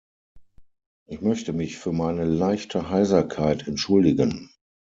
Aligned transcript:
Ich 1.07 1.21
möchte 1.21 1.53
mich 1.53 1.77
für 1.77 1.91
meine 1.91 2.23
leichte 2.25 2.89
Heiserkeit 2.89 3.67
entschuldigen. 3.67 4.49